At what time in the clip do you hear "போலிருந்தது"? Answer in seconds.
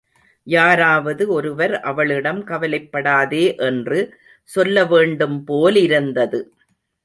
5.43-6.39